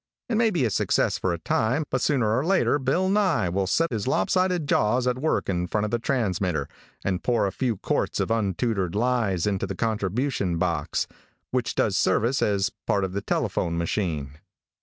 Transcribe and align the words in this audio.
It 0.29 0.35
may 0.35 0.49
be 0.49 0.65
a 0.65 0.71
success 0.71 1.19
for 1.19 1.31
a 1.31 1.37
time, 1.37 1.83
but 1.91 2.01
sooner 2.01 2.35
or 2.35 2.43
later 2.43 2.79
Bill 2.79 3.07
Nye 3.07 3.49
will 3.49 3.67
set 3.67 3.91
his 3.91 4.07
lopsided 4.07 4.67
jaws 4.67 5.05
at 5.05 5.19
work 5.19 5.47
in 5.47 5.67
front 5.67 5.85
of 5.85 5.91
the 5.91 5.99
transmitter, 5.99 6.67
and 7.05 7.21
pour 7.23 7.45
a 7.45 7.51
few 7.51 7.77
quarts 7.77 8.19
of 8.19 8.31
untutored 8.31 8.95
lies 8.95 9.45
into 9.45 9.67
the 9.67 9.75
contribution 9.75 10.57
box, 10.57 11.05
which 11.51 11.75
does 11.75 11.95
service 11.95 12.41
as 12.41 12.69
a 12.69 12.71
part 12.91 13.03
of 13.03 13.13
the 13.13 13.21
telephone 13.21 13.77
machine. 13.77 14.39